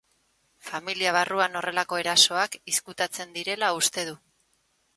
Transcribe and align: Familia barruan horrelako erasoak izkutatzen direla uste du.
Familia 0.69 1.11
barruan 1.17 1.59
horrelako 1.59 1.99
erasoak 2.03 2.57
izkutatzen 2.73 3.39
direla 3.39 3.73
uste 3.83 4.07
du. 4.11 4.17